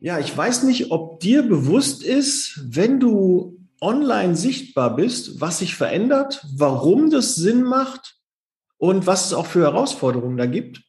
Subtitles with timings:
[0.00, 5.76] Ja, ich weiß nicht, ob dir bewusst ist, wenn du online sichtbar bist, was sich
[5.76, 8.19] verändert, warum das Sinn macht
[8.80, 10.82] und was es auch für Herausforderungen da gibt.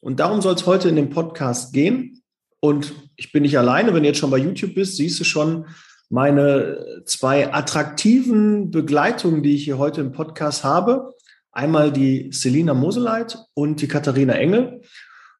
[0.00, 2.20] Und darum soll es heute in dem Podcast gehen.
[2.58, 5.66] Und ich bin nicht alleine, wenn du jetzt schon bei YouTube bist, siehst du schon
[6.10, 11.14] meine zwei attraktiven Begleitungen, die ich hier heute im Podcast habe.
[11.52, 14.82] Einmal die Selina Moseleit und die Katharina Engel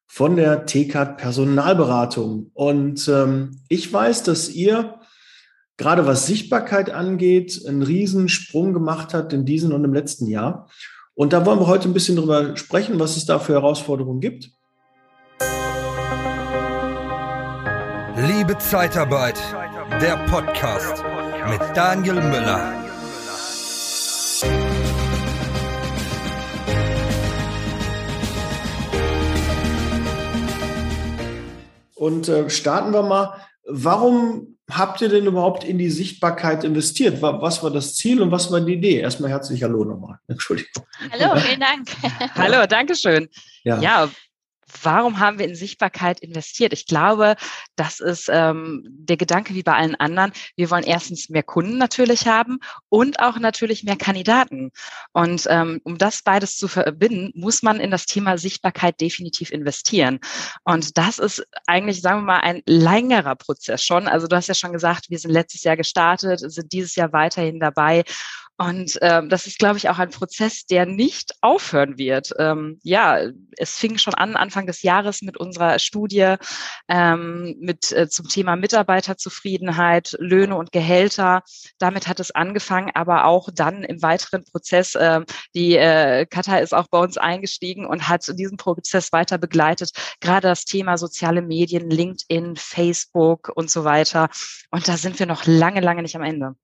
[0.07, 2.51] von der TKAT Personalberatung.
[2.53, 4.95] Und ähm, ich weiß, dass ihr
[5.75, 10.69] gerade was Sichtbarkeit angeht, einen Riesensprung gemacht habt in diesem und im letzten Jahr.
[11.19, 14.51] Und da wollen wir heute ein bisschen drüber sprechen, was es da für Herausforderungen gibt.
[18.25, 19.37] Liebe Zeitarbeit,
[19.99, 21.03] der Podcast
[21.49, 22.73] mit Daniel Müller.
[31.95, 33.33] Und äh, starten wir mal.
[33.65, 37.21] Warum habt ihr denn überhaupt in die Sichtbarkeit investiert?
[37.21, 38.99] Was war das Ziel und was war die Idee?
[38.99, 40.19] Erstmal herzlich Hallo nochmal.
[40.27, 40.85] Entschuldigung.
[41.11, 41.89] Hallo, vielen Dank.
[42.35, 43.27] Hallo, danke schön.
[43.63, 43.79] Ja.
[43.79, 44.09] ja,
[44.81, 46.73] warum haben wir in Sichtbarkeit investiert?
[46.73, 47.35] Ich glaube,
[47.75, 50.31] das ist ähm, der Gedanke wie bei allen anderen.
[50.55, 54.71] Wir wollen erstens mehr Kunden natürlich haben und auch natürlich mehr Kandidaten.
[55.13, 60.19] Und ähm, um das beides zu verbinden, muss man in das Thema Sichtbarkeit definitiv investieren.
[60.63, 64.07] Und das ist eigentlich, sagen wir mal, ein längerer Prozess schon.
[64.07, 67.59] Also du hast ja schon gesagt, wir sind letztes Jahr gestartet, sind dieses Jahr weiterhin
[67.59, 68.03] dabei.
[68.59, 72.33] Und ähm, das ist, glaube ich, auch ein Prozess, der nicht aufhören wird.
[72.37, 73.21] Ähm, ja,
[73.55, 76.35] es fing schon an Anfang des Jahres mit unserer Studie
[76.89, 81.41] ähm, mit äh, zum Thema Mitarbeiterzufriedenheit, Löhne und Gehälter.
[81.77, 84.93] Damit hat es angefangen, aber auch dann im weiteren Prozess.
[84.93, 85.21] Äh,
[85.55, 89.91] die äh, Katha ist auch bei uns eingestiegen und hat diesen Prozess weiter begleitet.
[90.19, 94.27] Gerade das Thema soziale Medien, LinkedIn, Facebook und so weiter.
[94.69, 96.55] Und da sind wir noch lange, lange nicht am Ende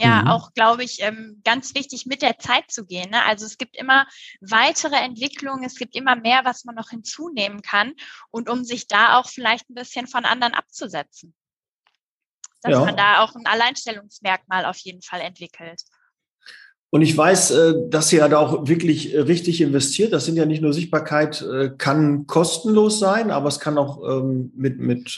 [0.00, 0.28] ja mhm.
[0.28, 3.10] auch, glaube ich, ähm, ganz wichtig, mit der Zeit zu gehen.
[3.10, 3.24] Ne?
[3.24, 4.06] Also es gibt immer
[4.40, 7.94] weitere Entwicklungen, es gibt immer mehr, was man noch hinzunehmen kann
[8.30, 11.34] und um sich da auch vielleicht ein bisschen von anderen abzusetzen.
[12.62, 12.84] Dass ja.
[12.84, 15.82] man da auch ein Alleinstellungsmerkmal auf jeden Fall entwickelt.
[16.90, 20.12] Und ich weiß, äh, dass ihr da auch wirklich äh, richtig investiert.
[20.12, 24.52] Das sind ja nicht nur Sichtbarkeit, äh, kann kostenlos sein, aber es kann auch ähm,
[24.56, 25.16] mit, mit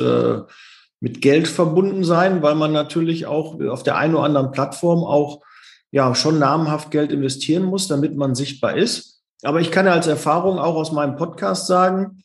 [1.03, 5.43] mit Geld verbunden sein, weil man natürlich auch auf der einen oder anderen Plattform auch
[5.91, 9.21] ja schon namhaft Geld investieren muss, damit man sichtbar ist.
[9.43, 12.23] Aber ich kann ja als Erfahrung auch aus meinem Podcast sagen,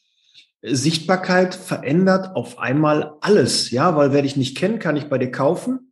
[0.61, 5.31] Sichtbarkeit verändert auf einmal alles, ja, weil wer dich nicht kennt, kann ich bei dir
[5.31, 5.91] kaufen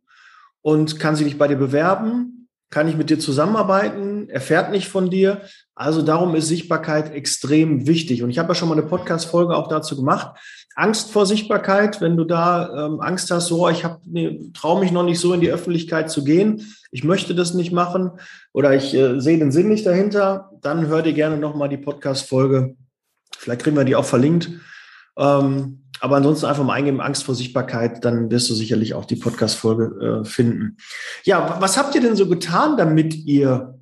[0.62, 5.10] und kann sich nicht bei dir bewerben, kann ich mit dir zusammenarbeiten, erfährt nicht von
[5.10, 5.42] dir.
[5.74, 8.22] Also darum ist Sichtbarkeit extrem wichtig.
[8.22, 10.36] Und ich habe ja schon mal eine Podcast-Folge auch dazu gemacht.
[10.76, 14.92] Angst vor Sichtbarkeit, wenn du da ähm, Angst hast, so, ich hab, nee, traue mich
[14.92, 18.10] noch nicht so in die Öffentlichkeit zu gehen, ich möchte das nicht machen
[18.52, 22.76] oder ich äh, sehe den Sinn nicht dahinter, dann hör dir gerne nochmal die Podcast-Folge.
[23.36, 24.50] Vielleicht kriegen wir die auch verlinkt.
[25.16, 29.16] Ähm, aber ansonsten einfach mal eingeben, Angst vor Sichtbarkeit, dann wirst du sicherlich auch die
[29.16, 30.76] Podcast-Folge äh, finden.
[31.24, 33.75] Ja, was habt ihr denn so getan, damit ihr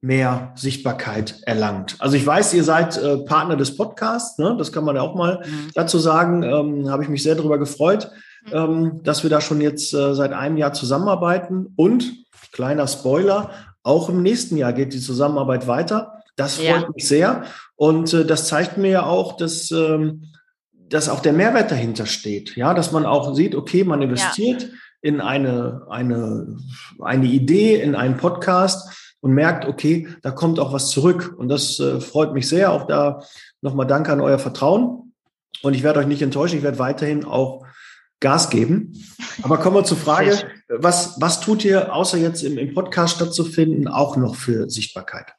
[0.00, 1.96] mehr Sichtbarkeit erlangt.
[1.98, 4.54] Also ich weiß, ihr seid äh, Partner des Podcasts, ne?
[4.56, 5.70] das kann man ja auch mal mhm.
[5.74, 6.42] dazu sagen.
[6.42, 8.10] Ähm, Habe ich mich sehr darüber gefreut,
[8.46, 8.52] mhm.
[8.52, 11.72] ähm, dass wir da schon jetzt äh, seit einem Jahr zusammenarbeiten.
[11.74, 12.12] Und
[12.52, 13.50] kleiner Spoiler,
[13.82, 16.22] auch im nächsten Jahr geht die Zusammenarbeit weiter.
[16.36, 16.88] Das freut ja.
[16.94, 17.44] mich sehr.
[17.74, 20.26] Und äh, das zeigt mir ja auch, dass, ähm,
[20.88, 22.54] dass auch der Mehrwert dahinter steht.
[22.54, 24.68] Ja, dass man auch sieht, okay, man investiert ja.
[25.02, 26.56] in eine, eine,
[27.00, 31.34] eine Idee, in einen Podcast und merkt, okay, da kommt auch was zurück.
[31.36, 32.72] Und das äh, freut mich sehr.
[32.72, 33.22] Auch da
[33.60, 35.14] nochmal Danke an euer Vertrauen.
[35.62, 37.66] Und ich werde euch nicht enttäuschen, ich werde weiterhin auch
[38.20, 39.04] Gas geben.
[39.42, 43.88] Aber kommen wir zur Frage, was, was tut ihr, außer jetzt im, im Podcast stattzufinden,
[43.88, 45.32] auch noch für Sichtbarkeit?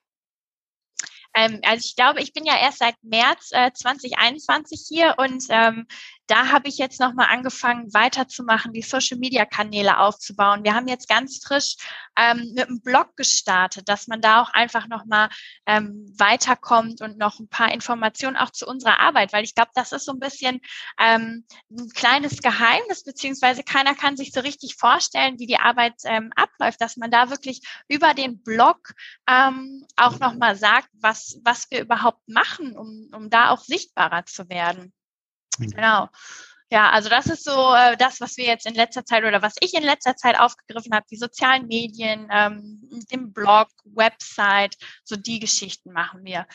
[1.36, 5.86] Ähm, also ich glaube, ich bin ja erst seit März äh, 2021 hier und ähm,
[6.30, 10.64] da habe ich jetzt nochmal angefangen, weiterzumachen, die Social-Media-Kanäle aufzubauen.
[10.64, 11.76] Wir haben jetzt ganz frisch
[12.16, 15.30] ähm, mit einem Blog gestartet, dass man da auch einfach nochmal
[15.66, 19.92] ähm, weiterkommt und noch ein paar Informationen auch zu unserer Arbeit, weil ich glaube, das
[19.92, 20.62] ist so ein bisschen
[21.00, 26.32] ähm, ein kleines Geheimnis, beziehungsweise keiner kann sich so richtig vorstellen, wie die Arbeit ähm,
[26.36, 28.94] abläuft, dass man da wirklich über den Blog
[29.28, 34.48] ähm, auch nochmal sagt, was, was wir überhaupt machen, um, um da auch sichtbarer zu
[34.48, 34.94] werden.
[35.60, 36.10] Genau.
[36.72, 39.56] Ja, also das ist so äh, das, was wir jetzt in letzter Zeit oder was
[39.60, 42.80] ich in letzter Zeit aufgegriffen habe, die sozialen Medien, ähm,
[43.12, 46.46] den Blog, Website, so die Geschichten machen wir.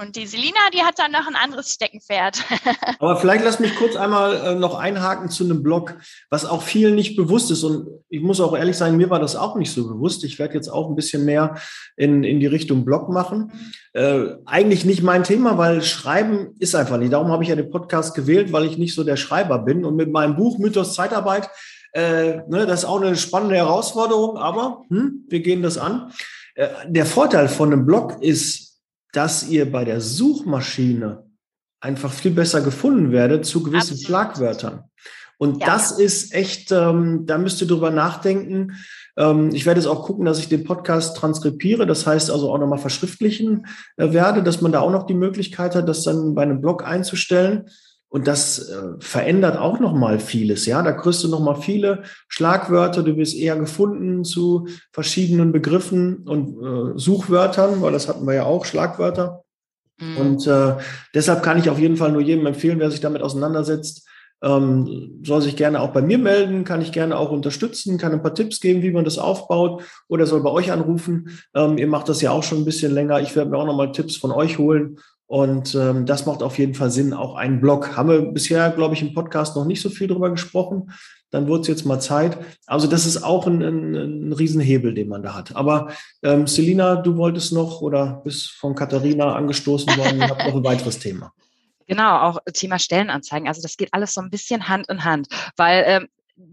[0.00, 2.42] Und die Selina, die hat dann noch ein anderes Steckenpferd.
[3.00, 5.98] Aber vielleicht lass mich kurz einmal äh, noch einhaken zu einem Blog,
[6.30, 7.64] was auch vielen nicht bewusst ist.
[7.64, 10.24] Und ich muss auch ehrlich sagen, mir war das auch nicht so bewusst.
[10.24, 11.56] Ich werde jetzt auch ein bisschen mehr
[11.96, 13.52] in, in die Richtung Blog machen.
[13.92, 17.12] Äh, eigentlich nicht mein Thema, weil Schreiben ist einfach nicht.
[17.12, 19.84] Darum habe ich ja den Podcast gewählt, weil ich nicht so der Schreiber bin.
[19.84, 21.50] Und mit meinem Buch Mythos Zeitarbeit,
[21.92, 26.10] äh, ne, das ist auch eine spannende Herausforderung, aber hm, wir gehen das an.
[26.54, 28.69] Äh, der Vorteil von einem Blog ist,
[29.12, 31.24] dass ihr bei der Suchmaschine
[31.80, 34.06] einfach viel besser gefunden werdet zu gewissen Absolut.
[34.06, 34.84] Schlagwörtern.
[35.38, 35.66] Und ja.
[35.68, 38.72] das ist echt, ähm, da müsst ihr drüber nachdenken.
[39.16, 42.58] Ähm, ich werde jetzt auch gucken, dass ich den Podcast transkribiere, das heißt also auch
[42.58, 43.66] nochmal verschriftlichen
[43.96, 46.86] äh, werde, dass man da auch noch die Möglichkeit hat, das dann bei einem Blog
[46.86, 47.70] einzustellen.
[48.10, 50.66] Und das äh, verändert auch noch mal vieles.
[50.66, 53.04] Ja, da kriegst du noch mal viele Schlagwörter.
[53.04, 58.44] Du wirst eher gefunden zu verschiedenen Begriffen und äh, Suchwörtern, weil das hatten wir ja
[58.44, 59.44] auch Schlagwörter.
[60.00, 60.16] Mhm.
[60.16, 60.74] Und äh,
[61.14, 64.08] deshalb kann ich auf jeden Fall nur jedem empfehlen, wer sich damit auseinandersetzt,
[64.42, 68.22] ähm, soll sich gerne auch bei mir melden, kann ich gerne auch unterstützen, kann ein
[68.22, 71.38] paar Tipps geben, wie man das aufbaut oder soll bei euch anrufen.
[71.54, 73.20] Ähm, ihr macht das ja auch schon ein bisschen länger.
[73.20, 74.98] Ich werde mir auch noch mal Tipps von euch holen
[75.30, 77.96] und ähm, das macht auf jeden Fall Sinn, auch ein Blog.
[77.96, 80.90] Haben wir bisher, glaube ich, im Podcast noch nicht so viel drüber gesprochen.
[81.30, 82.36] Dann wird es jetzt mal Zeit.
[82.66, 85.54] Also das ist auch ein, ein, ein Riesenhebel, den man da hat.
[85.54, 85.92] Aber
[86.24, 90.64] ähm, Selina, du wolltest noch oder bist von Katharina angestoßen worden, ihr habt noch ein
[90.64, 91.32] weiteres Thema.
[91.86, 93.46] Genau, auch Thema Stellenanzeigen.
[93.46, 96.08] Also das geht alles so ein bisschen Hand in Hand, weil ähm,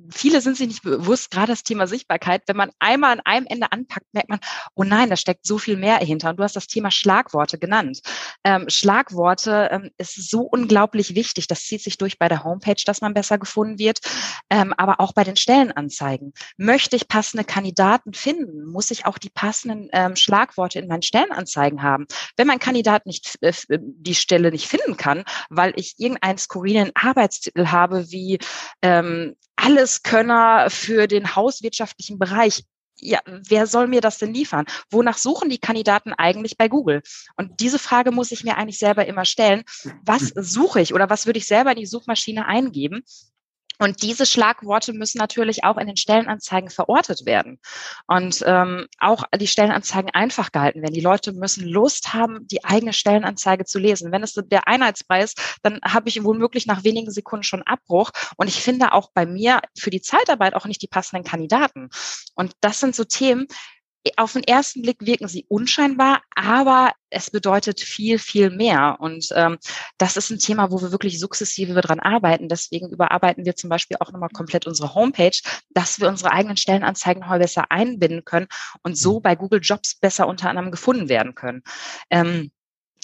[0.10, 3.72] viele sind sich nicht bewusst, gerade das Thema Sichtbarkeit, wenn man einmal an einem Ende
[3.72, 4.40] anpackt, merkt man,
[4.76, 6.30] oh nein, da steckt so viel mehr hinter.
[6.30, 8.02] Und du hast das Thema Schlagworte genannt.
[8.44, 11.48] Ähm, Schlagworte ähm, ist so unglaublich wichtig.
[11.48, 14.00] Das zieht sich durch bei der Homepage, dass man besser gefunden wird,
[14.50, 16.34] ähm, aber auch bei den Stellenanzeigen.
[16.58, 21.82] Möchte ich passende Kandidaten finden, muss ich auch die passenden ähm, Schlagworte in meinen Stellenanzeigen
[21.82, 22.08] haben.
[22.36, 27.68] Wenn mein Kandidat nicht äh, die Stelle nicht finden kann, weil ich irgendeinen skurrilen Arbeitstitel
[27.68, 28.40] habe, wie
[28.82, 32.64] ähm, Alleskönner für den hauswirtschaftlichen Bereich.
[33.00, 34.66] Ja, wer soll mir das denn liefern?
[34.90, 37.04] Wonach suchen die Kandidaten eigentlich bei Google?
[37.36, 39.64] Und diese Frage muss ich mir eigentlich selber immer stellen.
[40.04, 43.04] Was suche ich oder was würde ich selber in die Suchmaschine eingeben?
[43.80, 47.60] Und diese Schlagworte müssen natürlich auch in den Stellenanzeigen verortet werden
[48.08, 50.94] und ähm, auch die Stellenanzeigen einfach gehalten werden.
[50.94, 54.12] Die Leute müssen Lust haben, die eigene Stellenanzeige zu lesen.
[54.12, 58.12] Wenn es der Einheitspreis, dann habe ich womöglich nach wenigen Sekunden schon Abbruch.
[58.38, 61.90] Und ich finde auch bei mir für die Zeitarbeit auch nicht die passenden Kandidaten.
[62.36, 63.48] Und das sind so Themen,
[64.18, 68.98] auf den ersten Blick wirken sie unscheinbar, aber es bedeutet viel, viel mehr.
[69.00, 69.58] Und ähm,
[69.98, 72.50] das ist ein Thema, wo wir wirklich sukzessive dran arbeiten.
[72.50, 75.38] Deswegen überarbeiten wir zum Beispiel auch nochmal komplett unsere Homepage,
[75.70, 78.48] dass wir unsere eigenen Stellenanzeigen noch besser einbinden können
[78.84, 79.22] und so mhm.
[79.24, 81.64] bei Google Jobs besser unter anderem gefunden werden können.
[82.10, 82.52] Ähm,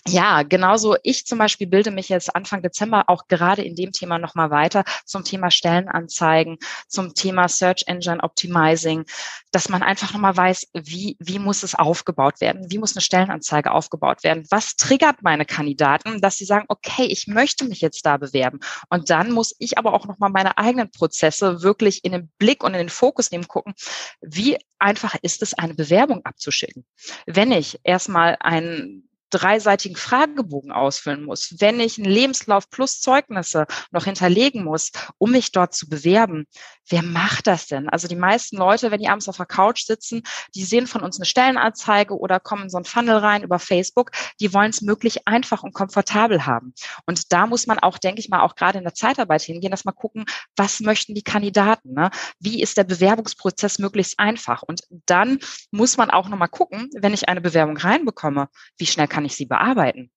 [0.06, 0.98] ja, genauso.
[1.04, 4.84] Ich zum Beispiel bilde mich jetzt Anfang Dezember auch gerade in dem Thema nochmal weiter
[5.06, 6.58] zum Thema Stellenanzeigen,
[6.90, 9.06] zum Thema Search Engine Optimizing,
[9.54, 12.70] dass man einfach nochmal weiß, wie, wie muss es aufgebaut werden?
[12.70, 14.46] Wie muss eine Stellenanzeige aufgebaut werden?
[14.50, 18.60] Was triggert meine Kandidaten, dass sie sagen, okay, ich möchte mich jetzt da bewerben?
[18.90, 22.74] Und dann muss ich aber auch nochmal meine eigenen Prozesse wirklich in den Blick und
[22.74, 23.74] in den Fokus nehmen, gucken,
[24.20, 26.86] wie einfach ist es, eine Bewerbung abzuschicken?
[27.26, 34.06] Wenn ich erstmal ein dreiseitigen Fragebogen ausfüllen muss, wenn ich einen Lebenslauf plus Zeugnisse noch
[34.06, 36.46] hinterlegen muss, um mich dort zu bewerben,
[36.90, 37.90] wer macht das denn?
[37.90, 40.22] Also die meisten Leute, wenn die abends auf der Couch sitzen,
[40.54, 44.12] die sehen von uns eine Stellenanzeige oder kommen in so ein Funnel rein über Facebook,
[44.40, 46.74] die wollen es möglich einfach und komfortabel haben.
[47.08, 49.86] Und da muss man auch, denke ich mal, auch gerade in der Zeitarbeit hingehen, dass
[49.86, 50.26] man gucken,
[50.56, 51.94] was möchten die Kandidaten?
[51.94, 52.12] Ne?
[52.40, 54.62] Wie ist der Bewerbungsprozess möglichst einfach?
[54.62, 55.40] Und dann
[55.72, 59.38] muss man auch nochmal gucken, wenn ich eine Bewerbung reinbekomme, wie schnell kann kann ich
[59.38, 60.12] sie bearbeiten.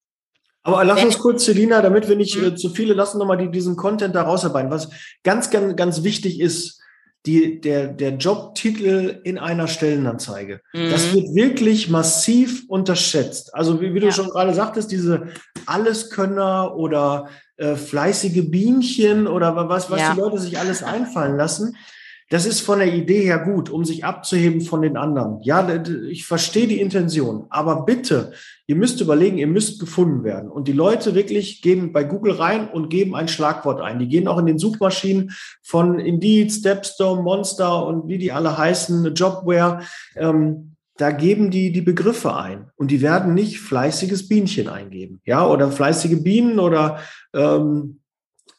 [0.67, 3.77] Aber lass uns kurz, Selina, damit wir nicht äh, zu viele lassen, nochmal die, diesen
[3.77, 4.69] Content da rausarbeiten.
[4.69, 4.89] Was
[5.23, 6.81] ganz, ganz, ganz wichtig ist,
[7.25, 10.59] die, der, der Jobtitel in einer Stellenanzeige.
[10.73, 10.89] Mhm.
[10.91, 13.55] Das wird wirklich massiv unterschätzt.
[13.55, 14.11] Also wie, wie du ja.
[14.11, 15.27] schon gerade sagtest, diese
[15.65, 20.13] Alleskönner oder äh, fleißige Bienchen oder was, was ja.
[20.13, 21.77] die Leute sich alles einfallen lassen.
[22.29, 25.41] Das ist von der Idee her gut, um sich abzuheben von den anderen.
[25.43, 25.65] Ja,
[26.09, 28.33] ich verstehe die Intention, aber bitte,
[28.65, 30.51] ihr müsst überlegen, ihr müsst gefunden werden.
[30.51, 33.99] Und die Leute wirklich gehen bei Google rein und geben ein Schlagwort ein.
[33.99, 35.31] Die gehen auch in den Suchmaschinen
[35.63, 39.83] von Indeed, Stepstone, Monster und wie die alle heißen, Jobware.
[40.17, 45.47] Ähm, da geben die die Begriffe ein und die werden nicht fleißiges Bienchen eingeben, ja,
[45.47, 46.99] oder fleißige Bienen oder
[47.33, 48.01] ähm,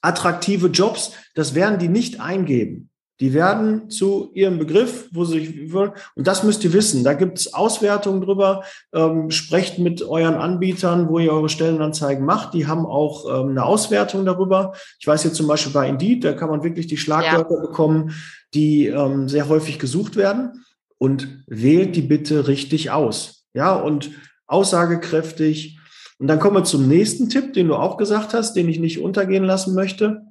[0.01, 1.13] attraktive Jobs.
[1.35, 2.88] Das werden die nicht eingeben.
[3.21, 7.03] Die werden zu ihrem Begriff, wo sie sich wollen, und das müsst ihr wissen.
[7.03, 8.63] Da gibt es Auswertungen drüber.
[8.93, 12.55] Ähm, sprecht mit euren Anbietern, wo ihr eure Stellenanzeigen macht.
[12.55, 14.73] Die haben auch ähm, eine Auswertung darüber.
[15.01, 17.61] Ich weiß jetzt zum Beispiel bei Indeed, da kann man wirklich die Schlagwörter ja.
[17.61, 18.13] bekommen,
[18.55, 20.65] die ähm, sehr häufig gesucht werden.
[21.01, 23.45] Und wählt die bitte richtig aus.
[23.55, 24.11] Ja, und
[24.47, 25.79] aussagekräftig.
[26.19, 29.01] Und dann kommen wir zum nächsten Tipp, den du auch gesagt hast, den ich nicht
[29.01, 30.23] untergehen lassen möchte.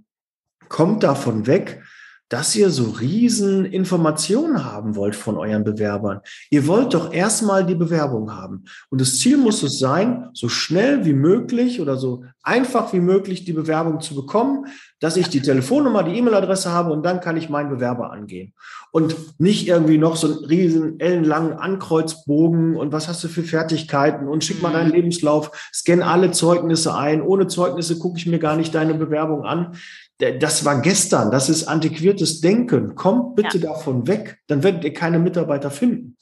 [0.67, 1.82] Kommt davon weg,
[2.29, 6.19] dass ihr so riesen Informationen haben wollt von euren Bewerbern.
[6.50, 8.65] Ihr wollt doch erstmal die Bewerbung haben.
[8.89, 13.46] Und das Ziel muss es sein, so schnell wie möglich oder so einfach wie möglich
[13.46, 14.67] die Bewerbung zu bekommen,
[15.00, 18.53] dass ich die Telefonnummer, die E-Mail-Adresse habe und dann kann ich meinen Bewerber angehen.
[18.91, 24.27] Und nicht irgendwie noch so einen riesen ellenlangen Ankreuzbogen und was hast du für Fertigkeiten
[24.27, 24.96] und schick mal deinen mhm.
[24.96, 27.22] Lebenslauf, scan alle Zeugnisse ein.
[27.22, 29.75] Ohne Zeugnisse gucke ich mir gar nicht deine Bewerbung an
[30.19, 32.95] das war gestern, das ist antiquiertes Denken.
[32.95, 33.69] Kommt bitte ja.
[33.69, 36.17] davon weg, dann werdet ihr keine Mitarbeiter finden.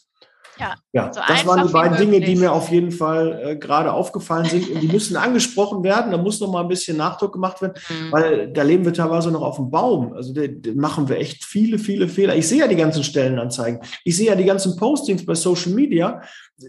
[0.58, 3.92] Ja, ja so das waren die beiden Dinge, die mir auf jeden Fall äh, gerade
[3.92, 6.12] aufgefallen sind und die müssen angesprochen werden.
[6.12, 8.12] Da muss noch mal ein bisschen Nachdruck gemacht werden, mhm.
[8.12, 10.14] weil da leben wir teilweise noch auf dem Baum.
[10.14, 12.36] Also da, da machen wir echt viele, viele Fehler.
[12.36, 13.82] Ich sehe ja die ganzen Stellenanzeigen.
[14.04, 16.22] Ich sehe ja die ganzen Postings bei Social Media.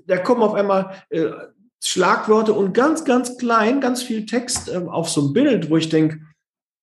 [0.07, 1.27] Da kommen auf einmal äh,
[1.85, 5.89] Schlagwörter und ganz, ganz klein, ganz viel Text äh, auf so ein Bild, wo ich
[5.89, 6.19] denke,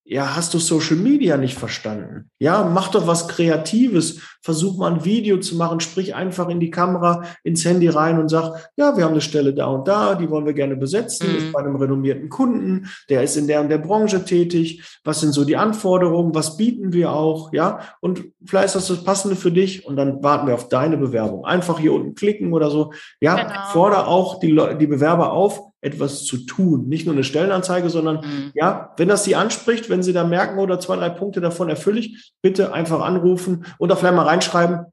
[0.06, 2.30] ja, hast du Social Media nicht verstanden?
[2.38, 4.20] Ja, mach doch was Kreatives.
[4.42, 5.80] Versuch mal ein Video zu machen.
[5.80, 9.54] Sprich einfach in die Kamera, ins Handy rein und sag, ja, wir haben eine Stelle
[9.54, 11.30] da und da, die wollen wir gerne besetzen.
[11.30, 11.38] Mhm.
[11.38, 14.84] Ist bei einem renommierten Kunden, der ist in der und der Branche tätig.
[15.06, 16.36] Was sind so die Anforderungen?
[16.36, 17.54] Was bieten wir auch?
[17.54, 20.98] Ja, und vielleicht ist das das Passende für dich und dann warten wir auf deine
[20.98, 21.46] Bewerbung.
[21.46, 22.92] Einfach hier unten klicken oder so.
[23.22, 23.54] Ja, genau.
[23.72, 26.88] fordere auch die, die Bewerber auf, etwas zu tun.
[26.88, 28.52] Nicht nur eine Stellenanzeige, sondern mhm.
[28.56, 32.00] ja, wenn das Sie anspricht, wenn Sie da merken oder zwei, drei Punkte davon erfülle
[32.00, 34.86] ich, bitte einfach anrufen und da vielleicht mal reinschreiben,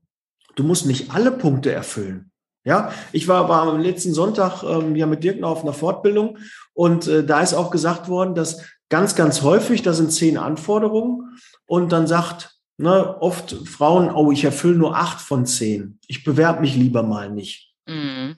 [0.57, 2.31] du musst nicht alle Punkte erfüllen.
[2.65, 6.37] Ja, ich war, war am letzten Sonntag ähm, ja mit Dirk noch auf einer Fortbildung
[6.75, 11.39] und äh, da ist auch gesagt worden, dass ganz, ganz häufig, da sind zehn Anforderungen
[11.67, 15.99] und dann sagt ne, oft Frauen, oh, ich erfülle nur acht von zehn.
[16.07, 17.73] Ich bewerbe mich lieber mal nicht.
[17.87, 18.37] Mhm.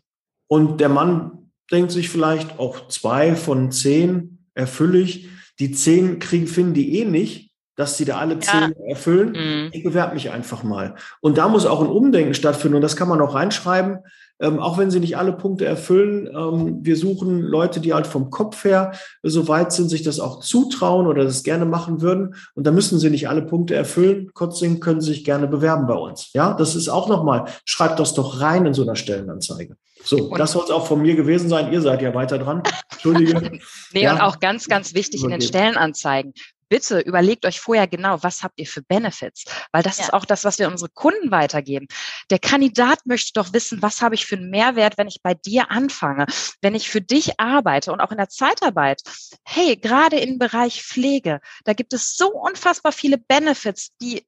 [0.49, 1.42] Und der Mann
[1.73, 5.29] denkt sich vielleicht auch zwei von zehn erfülle ich.
[5.59, 8.89] Die zehn kriegen, finden die eh nicht, dass sie da alle zehn ja.
[8.89, 9.31] erfüllen.
[9.33, 9.71] Mhm.
[9.73, 10.95] Ich bewerbe mich einfach mal.
[11.21, 12.77] Und da muss auch ein Umdenken stattfinden.
[12.77, 13.99] Und das kann man auch reinschreiben.
[14.41, 18.31] Ähm, auch wenn sie nicht alle Punkte erfüllen, ähm, wir suchen Leute, die halt vom
[18.31, 22.35] Kopf her so weit sind, sich das auch zutrauen oder das gerne machen würden.
[22.55, 24.31] Und da müssen sie nicht alle Punkte erfüllen.
[24.35, 26.33] Trotzdem können sie sich gerne bewerben bei uns.
[26.33, 29.77] Ja, das ist auch nochmal, schreibt das doch rein in so einer Stellenanzeige.
[30.05, 31.73] So, und das soll es auch von mir gewesen sein.
[31.73, 32.63] Ihr seid ja weiter dran.
[32.91, 33.61] Entschuldige.
[33.93, 34.13] nee, ja.
[34.13, 36.35] und auch ganz, ganz wichtig in den Stellenanzeigen.
[36.73, 39.45] Bitte überlegt euch vorher genau, was habt ihr für Benefits?
[39.73, 40.05] Weil das ja.
[40.05, 41.87] ist auch das, was wir unsere Kunden weitergeben.
[42.31, 45.71] Der Kandidat möchte doch wissen, was habe ich für einen Mehrwert, wenn ich bei dir
[45.71, 46.25] anfange,
[46.63, 49.03] wenn ich für dich arbeite und auch in der Zeitarbeit.
[49.45, 54.25] Hey, gerade im Bereich Pflege, da gibt es so unfassbar viele Benefits, die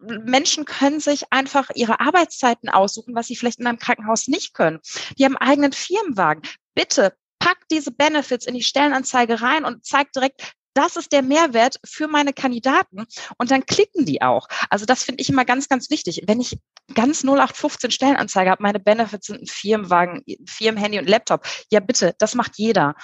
[0.00, 4.80] Menschen können sich einfach ihre Arbeitszeiten aussuchen, was sie vielleicht in einem Krankenhaus nicht können.
[5.18, 6.42] Die haben eigenen Firmenwagen.
[6.74, 11.80] Bitte packt diese Benefits in die Stellenanzeige rein und zeigt direkt, das ist der Mehrwert
[11.86, 13.06] für meine Kandidaten
[13.38, 14.46] und dann klicken die auch.
[14.68, 16.24] Also das finde ich immer ganz, ganz wichtig.
[16.26, 16.58] Wenn ich
[16.94, 21.46] ganz 0815 Stellenanzeige habe, meine Benefits sind ein Firmenwagen, Firmenhandy und Laptop.
[21.70, 22.94] Ja, bitte, das macht jeder.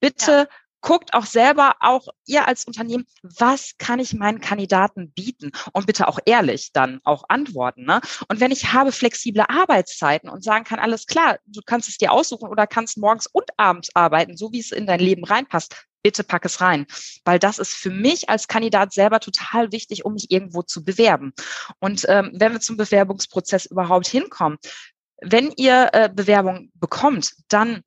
[0.00, 5.52] Bitte ja guckt auch selber, auch ihr als Unternehmen, was kann ich meinen Kandidaten bieten?
[5.72, 7.84] Und bitte auch ehrlich dann auch antworten.
[7.84, 8.00] Ne?
[8.28, 12.12] Und wenn ich habe flexible Arbeitszeiten und sagen kann, alles klar, du kannst es dir
[12.12, 16.24] aussuchen oder kannst morgens und abends arbeiten, so wie es in dein Leben reinpasst, bitte
[16.24, 16.86] pack es rein.
[17.24, 21.32] Weil das ist für mich als Kandidat selber total wichtig, um mich irgendwo zu bewerben.
[21.80, 24.58] Und ähm, wenn wir zum Bewerbungsprozess überhaupt hinkommen,
[25.20, 27.82] wenn ihr äh, Bewerbung bekommt, dann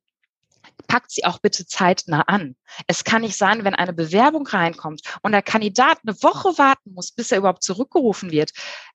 [0.86, 2.56] packt sie auch bitte zeitnah an.
[2.86, 7.12] Es kann nicht sein, wenn eine Bewerbung reinkommt und der Kandidat eine Woche warten muss,
[7.12, 8.50] bis er überhaupt zurückgerufen wird.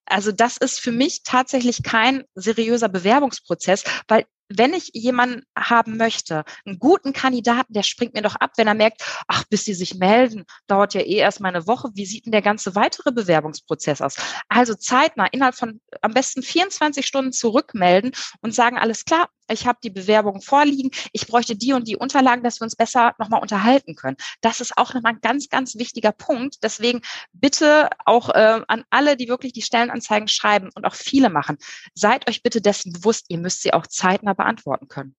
[0.05, 6.43] Also das ist für mich tatsächlich kein seriöser Bewerbungsprozess, weil wenn ich jemanden haben möchte,
[6.65, 9.95] einen guten Kandidaten, der springt mir doch ab, wenn er merkt, ach, bis die sich
[9.95, 11.89] melden, dauert ja eh erst mal eine Woche.
[11.93, 14.15] Wie sieht denn der ganze weitere Bewerbungsprozess aus?
[14.47, 19.79] Also zeitnah, innerhalb von am besten 24 Stunden zurückmelden und sagen, alles klar, ich habe
[19.83, 23.95] die Bewerbung vorliegen, ich bräuchte die und die Unterlagen, dass wir uns besser nochmal unterhalten
[23.95, 24.17] können.
[24.41, 26.63] Das ist auch nochmal ein ganz, ganz wichtiger Punkt.
[26.63, 27.01] Deswegen
[27.33, 31.57] bitte auch äh, an alle, die wirklich die Stellenanzeigen schreiben und auch viele machen,
[31.93, 35.15] seid euch bitte dessen bewusst, ihr müsst sie auch zeitnah beantworten können.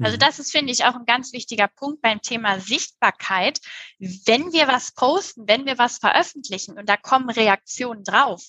[0.00, 0.20] Also mhm.
[0.20, 3.60] das ist, finde ich, auch ein ganz wichtiger Punkt beim Thema Sichtbarkeit.
[3.98, 8.42] Wenn wir was posten, wenn wir was veröffentlichen und da kommen Reaktionen drauf,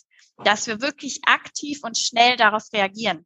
[0.44, 3.26] dass wir wirklich aktiv und schnell darauf reagieren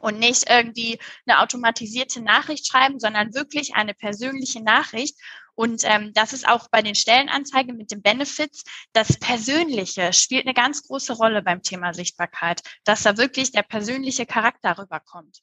[0.00, 5.16] und nicht irgendwie eine automatisierte Nachricht schreiben, sondern wirklich eine persönliche Nachricht.
[5.54, 8.64] Und ähm, das ist auch bei den Stellenanzeigen mit den Benefits.
[8.92, 14.26] Das Persönliche spielt eine ganz große Rolle beim Thema Sichtbarkeit, dass da wirklich der persönliche
[14.26, 15.40] Charakter rüberkommt.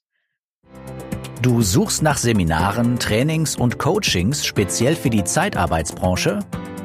[1.42, 6.40] Du suchst nach Seminaren, Trainings und Coachings speziell für die Zeitarbeitsbranche?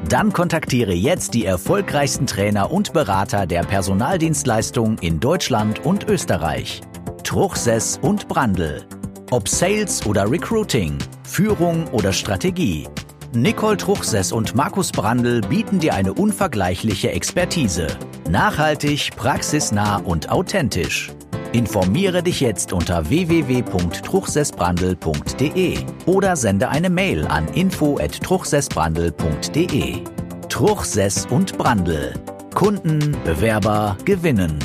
[0.09, 6.81] Dann kontaktiere jetzt die erfolgreichsten Trainer und Berater der Personaldienstleistung in Deutschland und Österreich.
[7.23, 8.83] Truchsess und Brandl.
[9.31, 12.87] Ob Sales oder Recruiting, Führung oder Strategie.
[13.33, 17.87] Nicole Truchsess und Markus Brandl bieten dir eine unvergleichliche Expertise.
[18.29, 21.11] Nachhaltig, praxisnah und authentisch.
[21.51, 30.03] Informiere dich jetzt unter www.truchsessbrandl.de oder sende eine Mail an info@truchsessbrandl.de.
[30.49, 32.13] Truchsess und Brandl.
[32.55, 34.57] Kunden, Bewerber gewinnen.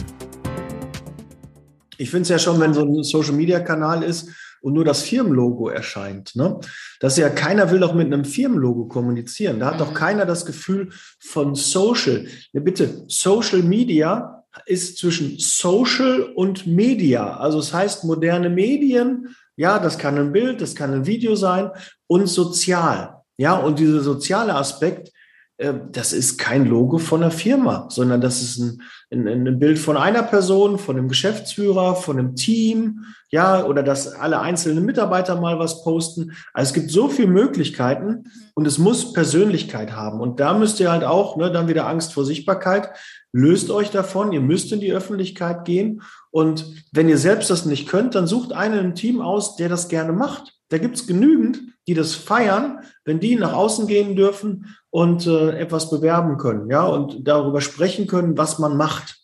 [1.98, 4.28] Ich finde es ja schon, wenn so ein Social-Media-Kanal ist
[4.60, 6.34] und nur das Firmenlogo erscheint.
[6.36, 6.58] Ne?
[6.98, 9.60] Dass ja keiner will doch mit einem Firmenlogo kommunizieren.
[9.60, 9.94] Da hat doch mhm.
[9.94, 12.26] keiner das Gefühl von Social.
[12.52, 17.36] Ja, bitte, Social Media ist zwischen Social und Media.
[17.36, 19.34] Also es heißt moderne Medien.
[19.56, 21.70] Ja, das kann ein Bild, das kann ein Video sein
[22.06, 23.20] und sozial.
[23.36, 25.10] Ja, und dieser soziale Aspekt,
[25.56, 28.82] das ist kein Logo von einer Firma, sondern das ist ein,
[29.12, 34.12] ein, ein, Bild von einer Person, von einem Geschäftsführer, von einem Team, ja, oder dass
[34.12, 36.32] alle einzelnen Mitarbeiter mal was posten.
[36.52, 40.20] Also es gibt so viele Möglichkeiten und es muss Persönlichkeit haben.
[40.20, 42.90] Und da müsst ihr halt auch, ne, dann wieder Angst vor Sichtbarkeit,
[43.32, 46.02] löst euch davon, ihr müsst in die Öffentlichkeit gehen.
[46.32, 49.88] Und wenn ihr selbst das nicht könnt, dann sucht einen im Team aus, der das
[49.88, 50.54] gerne macht.
[50.68, 55.58] Da gibt es genügend, die das feiern, wenn die nach außen gehen dürfen und äh,
[55.58, 59.20] etwas bewerben können, ja, und darüber sprechen können, was man macht.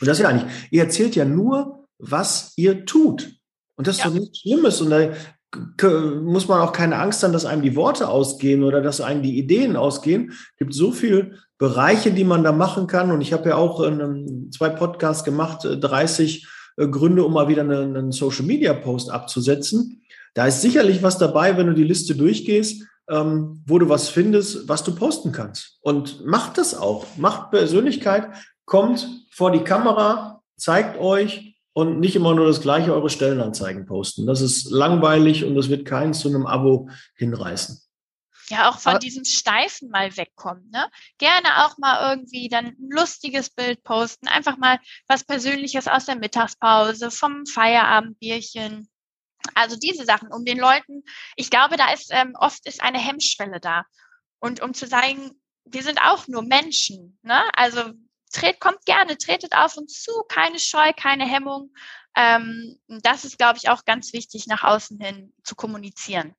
[0.00, 3.30] Und das ist ja eigentlich, ihr erzählt ja nur, was ihr tut.
[3.76, 4.10] Und das ist ja.
[4.10, 4.80] doch nichts Schlimmes.
[4.80, 5.10] Und da
[6.22, 9.38] muss man auch keine Angst haben, dass einem die Worte ausgehen oder dass einem die
[9.38, 10.30] Ideen ausgehen.
[10.30, 13.10] Es gibt so viele Bereiche, die man da machen kann.
[13.10, 16.44] Und ich habe ja auch in, zwei Podcasts gemacht, 30
[16.76, 20.02] äh, äh, Gründe, um mal wieder einen, einen Social Media Post abzusetzen.
[20.34, 24.68] Da ist sicherlich was dabei, wenn du die Liste durchgehst, ähm, wo du was findest,
[24.68, 25.78] was du posten kannst.
[25.80, 27.06] Und macht das auch.
[27.16, 28.28] Macht Persönlichkeit,
[28.64, 34.26] kommt vor die Kamera, zeigt euch und nicht immer nur das gleiche eure Stellenanzeigen posten.
[34.26, 37.80] Das ist langweilig und das wird keinen zu einem Abo hinreißen.
[38.50, 40.70] Ja, auch von diesem Steifen mal wegkommen.
[40.70, 40.86] Ne?
[41.18, 44.26] Gerne auch mal irgendwie dann ein lustiges Bild posten.
[44.26, 48.88] Einfach mal was Persönliches aus der Mittagspause, vom Feierabendbierchen.
[49.54, 51.02] Also diese Sachen, um den Leuten,
[51.36, 53.84] ich glaube, da ist ähm, oft ist eine Hemmschwelle da.
[54.40, 55.32] Und um zu sagen,
[55.64, 57.18] wir sind auch nur Menschen.
[57.22, 57.40] Ne?
[57.54, 57.92] Also
[58.32, 61.72] tret, kommt gerne, tretet auf uns zu, keine Scheu, keine Hemmung.
[62.16, 66.34] Ähm, das ist, glaube ich, auch ganz wichtig, nach außen hin zu kommunizieren.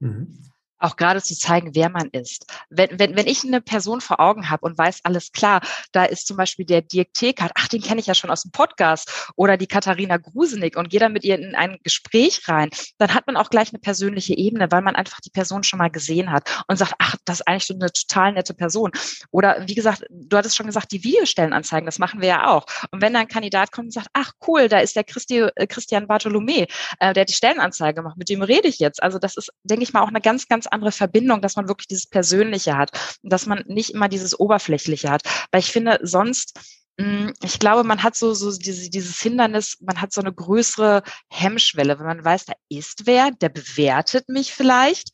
[0.00, 2.46] Mhm auch gerade zu zeigen, wer man ist.
[2.70, 5.60] Wenn, wenn, wenn ich eine Person vor Augen habe und weiß, alles klar,
[5.92, 8.52] da ist zum Beispiel der Dirk Tekert, ach, den kenne ich ja schon aus dem
[8.52, 13.14] Podcast, oder die Katharina Grusenig und gehe dann mit ihr in ein Gespräch rein, dann
[13.14, 16.30] hat man auch gleich eine persönliche Ebene, weil man einfach die Person schon mal gesehen
[16.30, 18.90] hat und sagt, ach, das ist eigentlich so eine total nette Person.
[19.30, 22.66] Oder wie gesagt, du hattest schon gesagt, die Videostellenanzeigen, das machen wir ja auch.
[22.90, 25.66] Und wenn da ein Kandidat kommt und sagt, ach cool, da ist der Christi, äh,
[25.66, 26.66] Christian Bartholomä,
[27.00, 29.02] äh, der hat die Stellenanzeige gemacht, mit dem rede ich jetzt.
[29.02, 31.88] Also das ist, denke ich mal, auch eine ganz, ganz andere Verbindung, dass man wirklich
[31.88, 32.90] dieses Persönliche hat
[33.22, 35.22] und dass man nicht immer dieses Oberflächliche hat.
[35.50, 36.58] Weil ich finde, sonst
[36.98, 41.02] mm, ich glaube, man hat so, so diese, dieses Hindernis, man hat so eine größere
[41.30, 45.10] Hemmschwelle, wenn man weiß, da ist wer, der bewertet mich vielleicht.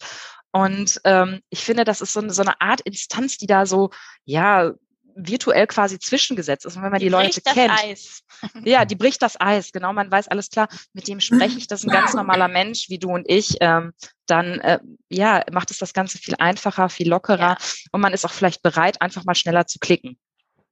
[0.53, 3.91] Und ähm, ich finde, das ist so eine, so eine Art Instanz, die da so,
[4.25, 4.73] ja,
[5.15, 6.77] virtuell quasi zwischengesetzt ist.
[6.77, 8.23] Und wenn man die, die Leute kennt, Eis.
[8.65, 9.73] ja, die bricht das Eis.
[9.73, 10.69] Genau, man weiß alles klar.
[10.93, 13.57] Mit dem spreche ich, das ist ein ganz normaler Mensch wie du und ich.
[13.61, 13.93] Ähm,
[14.27, 17.59] dann äh, ja macht es das Ganze viel einfacher, viel lockerer ja.
[17.93, 20.19] und man ist auch vielleicht bereit, einfach mal schneller zu klicken.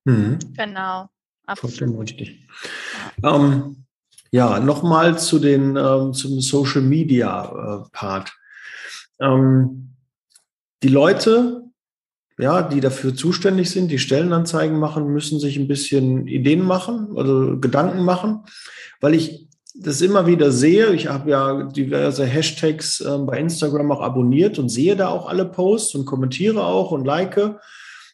[0.04, 0.38] Mhm.
[0.56, 1.08] Genau,
[1.46, 2.00] absolut.
[2.00, 2.46] richtig.
[3.22, 3.84] Ja, ähm,
[4.30, 8.32] ja nochmal zu den ähm, zum Social Media äh, Part.
[9.20, 9.96] Ähm,
[10.82, 11.67] die Leute
[12.38, 17.56] ja, die dafür zuständig sind, die Stellenanzeigen machen, müssen sich ein bisschen Ideen machen oder
[17.56, 18.44] Gedanken machen,
[19.00, 20.92] weil ich das immer wieder sehe.
[20.92, 25.44] Ich habe ja diverse Hashtags äh, bei Instagram auch abonniert und sehe da auch alle
[25.44, 27.38] Posts und kommentiere auch und like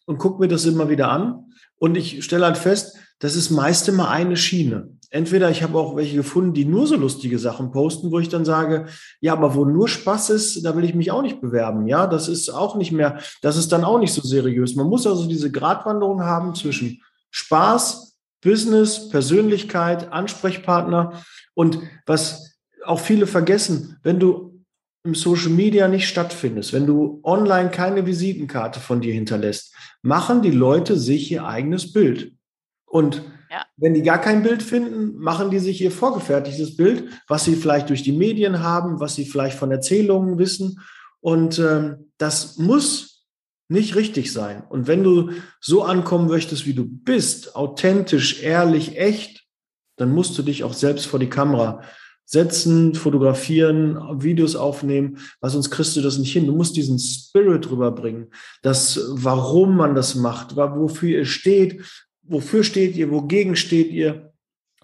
[0.06, 1.52] und gucke mir das immer wieder an.
[1.78, 4.93] Und ich stelle halt fest, das ist meist immer eine Schiene.
[5.14, 8.44] Entweder ich habe auch welche gefunden, die nur so lustige Sachen posten, wo ich dann
[8.44, 8.86] sage,
[9.20, 11.86] ja, aber wo nur Spaß ist, da will ich mich auch nicht bewerben.
[11.86, 14.74] Ja, das ist auch nicht mehr, das ist dann auch nicht so seriös.
[14.74, 17.00] Man muss also diese Gratwanderung haben zwischen
[17.30, 21.22] Spaß, Business, Persönlichkeit, Ansprechpartner
[21.54, 24.64] und was auch viele vergessen, wenn du
[25.04, 30.50] im Social Media nicht stattfindest, wenn du online keine Visitenkarte von dir hinterlässt, machen die
[30.50, 32.32] Leute sich ihr eigenes Bild.
[32.84, 33.22] Und
[33.54, 33.66] ja.
[33.76, 37.88] wenn die gar kein Bild finden, machen die sich ihr vorgefertigtes Bild, was sie vielleicht
[37.88, 40.80] durch die Medien haben, was sie vielleicht von Erzählungen wissen.
[41.20, 43.26] Und ähm, das muss
[43.68, 44.64] nicht richtig sein.
[44.68, 49.44] Und wenn du so ankommen möchtest, wie du bist, authentisch, ehrlich, echt,
[49.96, 51.82] dann musst du dich auch selbst vor die Kamera
[52.26, 56.46] setzen, fotografieren, Videos aufnehmen, weil sonst kriegst du das nicht hin.
[56.46, 58.30] Du musst diesen Spirit rüberbringen,
[58.62, 61.82] das, warum man das macht, wofür ihr steht,
[62.26, 64.32] wofür steht ihr, wogegen steht ihr.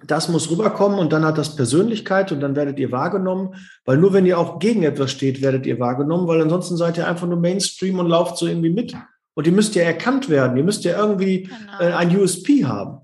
[0.07, 4.15] Das muss rüberkommen und dann hat das Persönlichkeit und dann werdet ihr wahrgenommen, weil nur
[4.15, 7.39] wenn ihr auch gegen etwas steht, werdet ihr wahrgenommen, weil ansonsten seid ihr einfach nur
[7.39, 8.97] Mainstream und lauft so irgendwie mit.
[9.35, 11.81] Und ihr müsst ja erkannt werden, ihr müsst ja irgendwie genau.
[11.81, 13.03] äh, ein USP haben.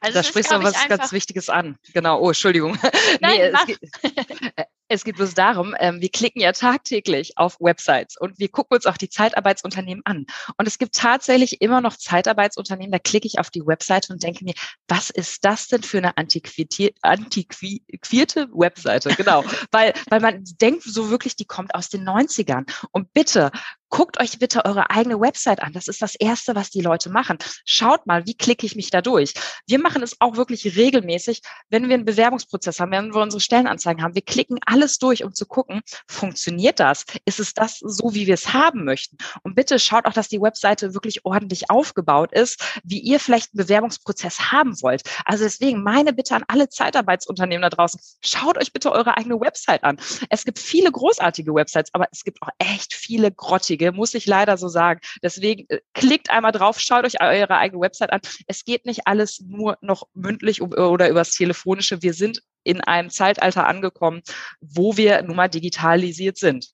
[0.00, 1.76] Also da sprichst du was ganz Wichtiges an.
[1.92, 2.20] Genau.
[2.20, 2.78] Oh, Entschuldigung.
[3.20, 3.80] Nein, nee, es, geht,
[4.88, 8.86] es geht bloß darum, ähm, wir klicken ja tagtäglich auf Websites und wir gucken uns
[8.86, 10.26] auch die Zeitarbeitsunternehmen an.
[10.56, 14.44] Und es gibt tatsächlich immer noch Zeitarbeitsunternehmen, da klicke ich auf die Webseite und denke
[14.44, 14.54] mir,
[14.88, 19.14] was ist das denn für eine antiquierte, antiquierte Webseite?
[19.14, 19.44] Genau.
[19.70, 22.64] weil, weil man denkt so wirklich, die kommt aus den 90ern.
[22.92, 23.50] Und bitte,
[23.88, 25.72] guckt euch bitte eure eigene Website an.
[25.72, 27.38] Das ist das Erste, was die Leute machen.
[27.64, 29.34] Schaut mal, wie klicke ich mich da durch.
[29.66, 34.02] Wir machen es auch wirklich regelmäßig, wenn wir einen Bewerbungsprozess haben, wenn wir unsere Stellenanzeigen
[34.02, 34.14] haben.
[34.14, 37.04] Wir klicken alles durch, um zu gucken, funktioniert das?
[37.24, 39.16] Ist es das so, wie wir es haben möchten?
[39.42, 43.64] Und bitte schaut auch, dass die Webseite wirklich ordentlich aufgebaut ist, wie ihr vielleicht einen
[43.64, 45.02] Bewerbungsprozess haben wollt.
[45.24, 49.84] Also deswegen meine Bitte an alle Zeitarbeitsunternehmen da draußen, schaut euch bitte eure eigene Website
[49.84, 49.98] an.
[50.30, 54.26] Es gibt viele großartige Websites, aber es gibt auch echt viele grottige Richtige, muss ich
[54.26, 55.00] leider so sagen.
[55.22, 58.20] Deswegen äh, klickt einmal drauf, schaut euch eure eigene Website an.
[58.46, 62.02] Es geht nicht alles nur noch mündlich oder übers Telefonische.
[62.02, 64.22] Wir sind in einem Zeitalter angekommen,
[64.60, 66.70] wo wir nun mal digitalisiert sind.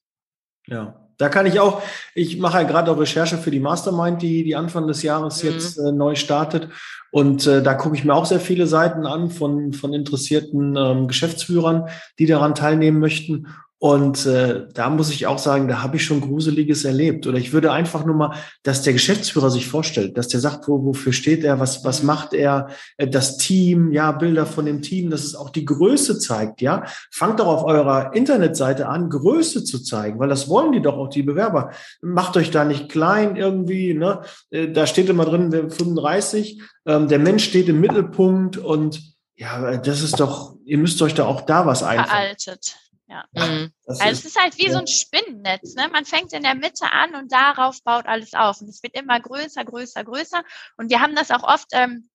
[0.67, 1.83] Ja, da kann ich auch,
[2.15, 5.51] ich mache ja gerade auch Recherche für die Mastermind, die, die Anfang des Jahres mhm.
[5.51, 6.71] jetzt äh, neu startet.
[7.13, 11.07] Und äh, da gucke ich mir auch sehr viele Seiten an von, von interessierten ähm,
[11.07, 11.89] Geschäftsführern,
[12.19, 13.47] die daran teilnehmen möchten.
[13.85, 17.27] Und äh, da muss ich auch sagen, da habe ich schon Gruseliges erlebt.
[17.27, 20.83] Oder ich würde einfach nur mal, dass der Geschäftsführer sich vorstellt, dass der sagt, wo,
[20.87, 25.11] wofür steht er, was, was macht er, äh, das Team, ja, Bilder von dem Team,
[25.11, 26.85] dass es auch die Größe zeigt, ja.
[27.13, 31.11] Fangt doch auf eurer Internetseite an, Größe zu zeigen, weil das wollen die doch auch,
[31.11, 31.71] die Bewerber.
[32.01, 34.23] Macht euch da nicht klein irgendwie, ne?
[34.49, 39.03] Äh, da steht immer drin, 35, ähm, der Mensch steht im Mittelpunkt und
[39.37, 42.09] ja, das ist doch, ihr müsst euch da auch da was einfallen.
[42.09, 42.77] Veraltet.
[43.15, 43.27] Ja.
[43.33, 43.73] Mhm.
[43.87, 44.73] Also es ist halt wie ja.
[44.73, 45.75] so ein Spinnennetz.
[45.77, 45.89] Ne?
[45.89, 48.61] Man fängt in der Mitte an und darauf baut alles auf.
[48.61, 50.43] Und es wird immer größer, größer, größer.
[50.77, 52.09] Und wir haben das auch oft, ähm,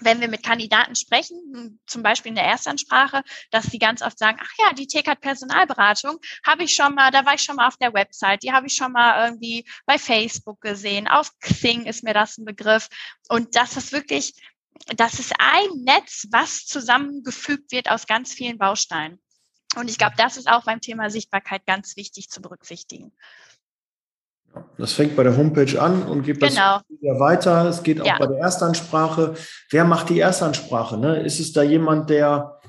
[0.00, 4.38] wenn wir mit Kandidaten sprechen, zum Beispiel in der Erstansprache, dass sie ganz oft sagen,
[4.42, 7.76] ach ja, die TKAT Personalberatung habe ich schon mal, da war ich schon mal auf
[7.76, 12.14] der Website, die habe ich schon mal irgendwie bei Facebook gesehen, auf Xing ist mir
[12.14, 12.88] das ein Begriff.
[13.28, 14.34] Und das ist wirklich,
[14.96, 19.21] das ist ein Netz, was zusammengefügt wird aus ganz vielen Bausteinen.
[19.76, 23.12] Und ich glaube, das ist auch beim Thema Sichtbarkeit ganz wichtig zu berücksichtigen.
[24.76, 26.78] Das fängt bei der Homepage an und geht genau.
[26.78, 27.68] das wieder weiter.
[27.68, 28.18] Es geht auch ja.
[28.18, 29.34] bei der Erstansprache.
[29.70, 30.98] Wer macht die Erstansprache?
[30.98, 31.22] Ne?
[31.22, 32.60] Ist es da jemand, der,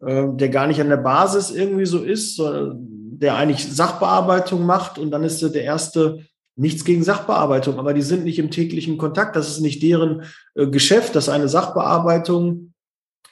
[0.00, 5.10] äh, der gar nicht an der Basis irgendwie so ist, der eigentlich Sachbearbeitung macht und
[5.10, 6.24] dann ist der erste
[6.56, 9.34] nichts gegen Sachbearbeitung, aber die sind nicht im täglichen Kontakt.
[9.34, 12.74] Das ist nicht deren äh, Geschäft, dass eine Sachbearbeitung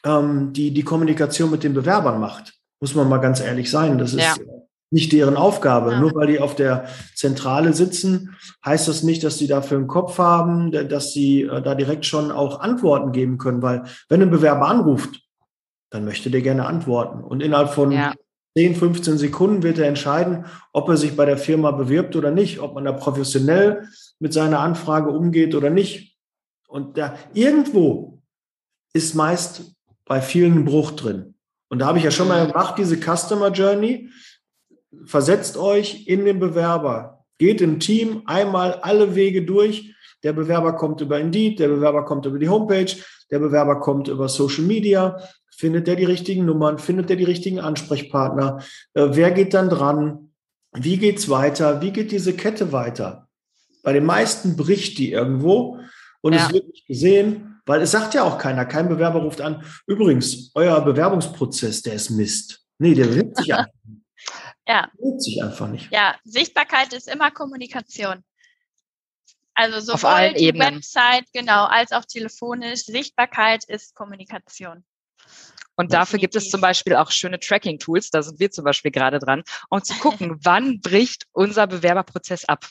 [0.04, 3.98] ähm, die die Kommunikation mit den Bewerbern macht muss man mal ganz ehrlich sein.
[3.98, 4.34] Das ist, ja.
[4.90, 5.92] nicht deren Aufgabe.
[5.92, 6.00] Ja.
[6.00, 10.18] Nur weil die auf der Zentrale sitzen, heißt das nicht, dass sie dafür einen Kopf
[10.18, 13.62] haben, dass sie äh, da direkt schon auch Antworten geben können.
[13.62, 15.20] Weil wenn ein Bewerber anruft,
[15.90, 17.22] dann möchte der gerne antworten.
[17.22, 18.14] Und innerhalb von ja.
[18.56, 22.60] 10, 15 Sekunden wird er entscheiden, ob er sich bei der Firma bewirbt oder nicht,
[22.60, 23.88] ob man da professionell
[24.18, 26.16] mit seiner Anfrage umgeht oder nicht.
[26.66, 28.20] Und da irgendwo
[28.92, 31.34] ist meist bei vielen ein Bruch drin.
[31.68, 32.52] Und da habe ich ja schon mal mhm.
[32.52, 34.10] gemacht, diese Customer Journey.
[35.04, 37.24] Versetzt euch in den Bewerber.
[37.38, 39.94] Geht im Team einmal alle Wege durch.
[40.22, 42.92] Der Bewerber kommt über Indeed, der Bewerber kommt über die Homepage,
[43.30, 45.16] der Bewerber kommt über Social Media,
[45.58, 46.78] Findet er die richtigen Nummern?
[46.78, 48.62] Findet er die richtigen Ansprechpartner?
[48.94, 50.30] Äh, wer geht dann dran?
[50.72, 51.82] Wie geht's weiter?
[51.82, 53.26] Wie geht diese Kette weiter?
[53.82, 55.80] Bei den meisten bricht die irgendwo
[56.20, 56.46] und ja.
[56.46, 58.64] es wird nicht gesehen, weil es sagt ja auch keiner.
[58.64, 59.64] Kein Bewerber ruft an.
[59.86, 62.64] Übrigens, euer Bewerbungsprozess, der ist Mist.
[62.78, 64.02] Nee, der bewegt sich einfach nicht.
[64.66, 64.90] Ja.
[64.96, 65.92] Bewegt sich einfach nicht.
[65.92, 68.24] Ja, Sichtbarkeit ist immer Kommunikation.
[69.54, 70.76] Also sowohl die Ebenen.
[70.76, 72.84] Website, genau, als auch telefonisch.
[72.84, 74.84] Sichtbarkeit ist Kommunikation.
[75.74, 79.20] Und dafür gibt es zum Beispiel auch schöne Tracking-Tools, da sind wir zum Beispiel gerade
[79.20, 82.66] dran, um zu gucken, wann bricht unser Bewerberprozess ab.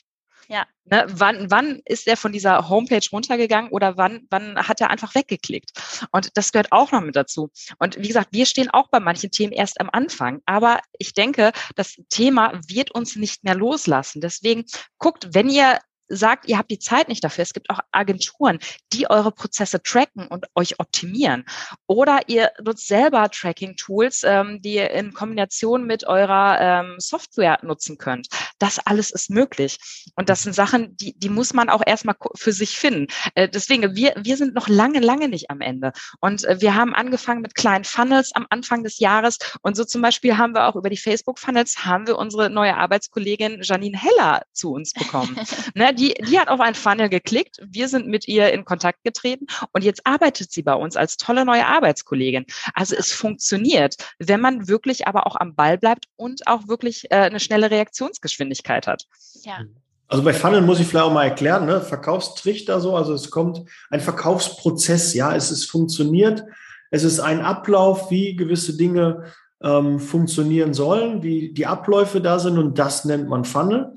[0.48, 0.66] Ja.
[0.86, 5.16] Ne, wann, wann ist er von dieser Homepage runtergegangen oder wann, wann hat er einfach
[5.16, 5.72] weggeklickt?
[6.12, 7.52] Und das gehört auch noch mit dazu.
[7.80, 10.42] Und wie gesagt, wir stehen auch bei manchen Themen erst am Anfang.
[10.46, 14.22] Aber ich denke, das Thema wird uns nicht mehr loslassen.
[14.22, 14.64] Deswegen
[14.98, 15.80] guckt, wenn ihr
[16.10, 17.44] sagt, ihr habt die Zeit nicht dafür.
[17.44, 18.60] Es gibt auch Agenturen,
[18.94, 21.46] die eure Prozesse tracken und euch optimieren.
[21.88, 27.98] Oder ihr nutzt selber Tracking-Tools, ähm, die ihr in Kombination mit eurer ähm, Software nutzen
[27.98, 28.28] könnt.
[28.60, 29.78] Das alles ist möglich.
[30.16, 33.08] Und das sind Sachen, die, die muss man auch erstmal für sich finden.
[33.36, 35.92] Äh, deswegen, wir, wir sind noch lange, lange nicht am Ende.
[36.20, 39.38] Und äh, wir haben angefangen mit kleinen Funnels am Anfang des Jahres.
[39.62, 43.60] Und so zum Beispiel haben wir auch über die Facebook-Funnels haben wir unsere neue Arbeitskollegin
[43.62, 45.38] Janine Heller zu uns bekommen.
[45.76, 47.60] ne, die, die hat auf ein Funnel geklickt.
[47.68, 51.46] Wir sind mit ihr in Kontakt getreten und jetzt arbeitet sie bei uns als tolle
[51.46, 52.46] neue Arbeitskollegin.
[52.74, 57.16] Also es funktioniert, wenn man wirklich aber auch am Ball bleibt und auch wirklich äh,
[57.16, 59.06] eine schnelle Reaktionsgeschwindigkeit hat.
[59.44, 59.60] Ja.
[60.08, 61.82] Also bei Funnel muss ich vielleicht auch mal erklären, ne?
[61.82, 66.44] Verkaufstrichter so, also es kommt ein Verkaufsprozess, ja, es ist funktioniert,
[66.92, 69.26] es ist ein Ablauf, wie gewisse Dinge
[69.62, 73.96] ähm, funktionieren sollen, wie die Abläufe da sind und das nennt man Funnel.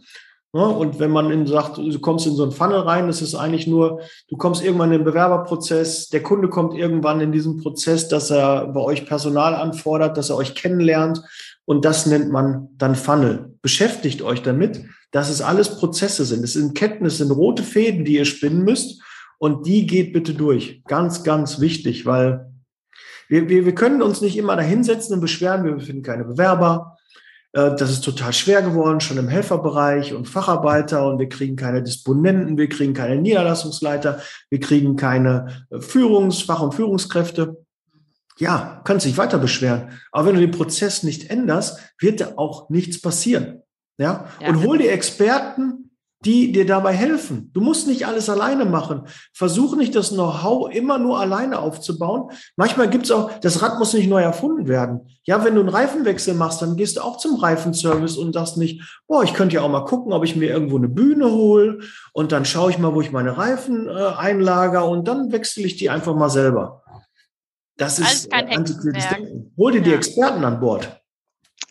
[0.52, 0.66] Ne?
[0.66, 4.00] Und wenn man sagt, du kommst in so einen Funnel rein, das ist eigentlich nur,
[4.28, 8.66] du kommst irgendwann in den Bewerberprozess, der Kunde kommt irgendwann in diesen Prozess, dass er
[8.66, 11.22] bei euch Personal anfordert, dass er euch kennenlernt
[11.66, 13.54] und das nennt man dann Funnel.
[13.62, 16.42] Beschäftigt euch damit, dass es alles Prozesse sind.
[16.42, 19.00] Es sind Ketten, es sind rote Fäden, die ihr spinnen müsst
[19.38, 20.82] und die geht bitte durch.
[20.84, 22.50] Ganz, ganz wichtig, weil
[23.28, 26.96] wir, wir, wir können uns nicht immer da hinsetzen und beschweren, wir finden keine Bewerber,
[27.52, 32.56] das ist total schwer geworden, schon im Helferbereich und Facharbeiter und wir kriegen keine Disponenten,
[32.56, 37.56] wir kriegen keine Niederlassungsleiter, wir kriegen keine äh, Führungs-, Fach- und Führungskräfte.
[38.38, 39.90] Ja, kannst dich weiter beschweren.
[40.12, 43.62] Aber wenn du den Prozess nicht änderst, wird da auch nichts passieren.
[43.98, 44.28] Ja?
[44.40, 44.48] ja.
[44.48, 45.89] Und hol die Experten,
[46.24, 47.50] die dir dabei helfen.
[47.54, 49.06] Du musst nicht alles alleine machen.
[49.32, 52.30] Versuch nicht, das Know-how immer nur alleine aufzubauen.
[52.56, 55.08] Manchmal gibt's auch, das Rad muss nicht neu erfunden werden.
[55.24, 59.00] Ja, wenn du einen Reifenwechsel machst, dann gehst du auch zum Reifenservice und sagst nicht,
[59.06, 61.78] boah, ich könnte ja auch mal gucken, ob ich mir irgendwo eine Bühne hole
[62.12, 65.76] und dann schaue ich mal, wo ich meine Reifen äh, einlager und dann wechsle ich
[65.76, 66.82] die einfach mal selber.
[67.78, 68.54] Das ist kein äh,
[69.56, 69.84] Hol dir ja.
[69.84, 70.99] die Experten an Bord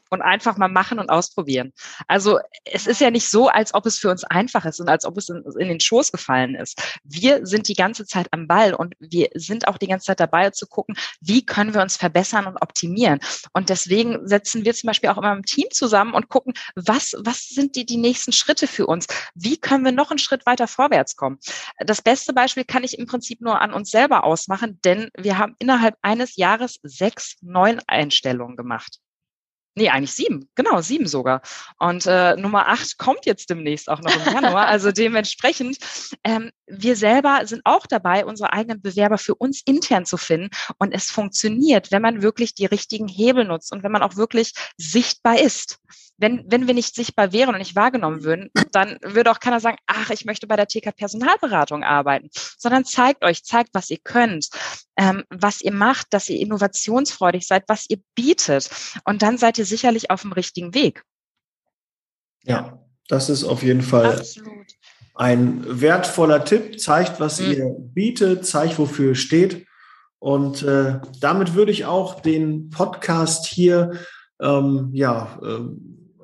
[0.10, 1.74] und einfach mal machen und ausprobieren.
[2.08, 5.06] Also es ist ja nicht so, als ob es für uns einfach ist und als
[5.06, 6.82] ob es in, in, den Schoß gefallen ist.
[7.04, 10.50] Wir sind die ganze Zeit am Ball und wir sind auch die ganze Zeit dabei
[10.50, 13.20] zu gucken, wie können wir uns verbessern und optimieren.
[13.54, 17.48] Und deswegen setzen wir zum Beispiel auch immer im Team zusammen und gucken, was, was
[17.48, 19.08] sind die, die nächsten Schritte für uns?
[19.36, 21.40] Wie können wir noch einen Schritt weiter vorwärts kommen?
[21.80, 25.56] Das beste Beispiel kann ich im Prinzip nur an uns selber ausmachen, denn wir haben
[25.60, 29.00] innerhalb eines Jahres sechs neun Einstellungen gemacht.
[29.76, 30.50] Nee, eigentlich sieben.
[30.56, 31.42] Genau, sieben sogar.
[31.78, 34.68] Und äh, Nummer acht kommt jetzt demnächst auch noch im Januar.
[34.68, 35.78] Also dementsprechend,
[36.24, 40.50] ähm, wir selber sind auch dabei, unsere eigenen Bewerber für uns intern zu finden.
[40.80, 44.54] Und es funktioniert, wenn man wirklich die richtigen Hebel nutzt und wenn man auch wirklich
[44.78, 45.80] sichtbar ist
[46.20, 49.78] wenn, wenn wir nicht sichtbar wären und nicht wahrgenommen würden, dann würde auch keiner sagen,
[49.88, 54.50] ach, ich möchte bei der TK Personalberatung arbeiten, sondern zeigt euch, zeigt, was ihr könnt,
[54.98, 58.70] ähm, was ihr macht, dass ihr innovationsfreudig seid, was ihr bietet.
[59.06, 61.04] Und dann seid ihr sicherlich auf dem richtigen Weg.
[62.44, 64.68] Ja, das ist auf jeden Fall Absolut.
[65.16, 66.80] ein wertvoller Tipp.
[66.80, 67.52] Zeigt, was mhm.
[67.52, 69.66] ihr bietet, zeigt, wofür ihr steht.
[70.20, 73.94] Und äh, damit würde ich auch den Podcast hier
[74.42, 75.60] ähm, ja, äh,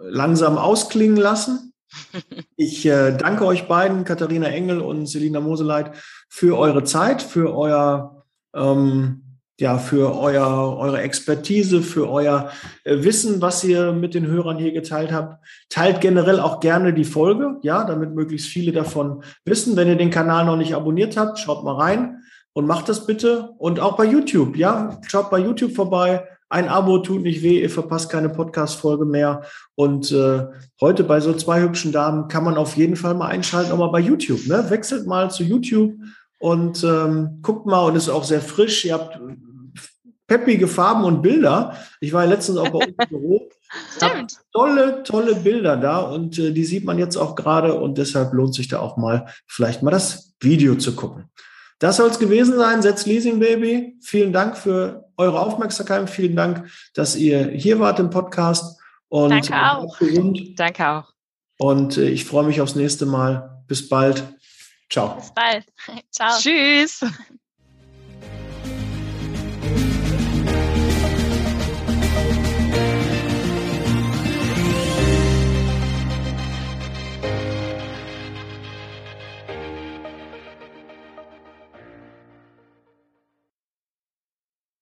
[0.10, 1.74] langsam ausklingen lassen.
[2.58, 5.92] Ich äh, danke euch beiden, Katharina Engel und Selina Moseleit,
[6.30, 8.24] für eure Zeit, für euer
[8.56, 9.26] ähm,
[9.60, 12.52] ja, für euer, eure Expertise, für euer
[12.84, 15.44] äh, Wissen, was ihr mit den Hörern hier geteilt habt.
[15.70, 19.78] Teilt generell auch gerne die Folge, ja, damit möglichst viele davon wissen.
[19.78, 23.52] Wenn ihr den Kanal noch nicht abonniert habt, schaut mal rein und macht das bitte.
[23.58, 26.28] Und auch bei YouTube, ja, schaut bei YouTube vorbei.
[26.50, 29.44] Ein Abo tut nicht weh, ihr verpasst keine Podcast-Folge mehr.
[29.74, 30.46] Und äh,
[30.80, 33.88] heute bei so zwei hübschen Damen kann man auf jeden Fall mal einschalten, auch mal
[33.88, 34.46] bei YouTube.
[34.48, 34.70] Ne?
[34.70, 35.94] Wechselt mal zu YouTube
[36.40, 38.86] und ähm, guckt mal und ist auch sehr frisch.
[38.86, 39.20] Ihr habt
[40.28, 41.76] peppige Farben und Bilder.
[42.00, 43.50] Ich war letztens auch bei uns im Büro.
[43.98, 44.38] Stimmt.
[44.54, 48.54] Tolle, tolle Bilder da und äh, die sieht man jetzt auch gerade und deshalb lohnt
[48.54, 51.26] sich da auch mal vielleicht mal das Video zu gucken.
[51.86, 52.82] Das soll es gewesen sein.
[52.82, 53.96] Setz Leasing Baby.
[54.02, 56.10] Vielen Dank für eure Aufmerksamkeit.
[56.10, 58.82] Vielen Dank, dass ihr hier wart im Podcast.
[59.08, 60.00] Und Danke auch.
[60.00, 60.60] Gesund.
[60.60, 61.14] Danke auch.
[61.60, 63.64] Und äh, ich freue mich aufs nächste Mal.
[63.68, 64.24] Bis bald.
[64.90, 65.14] Ciao.
[65.18, 65.66] Bis bald.
[66.12, 66.32] Ciao.
[66.40, 67.06] Tschüss.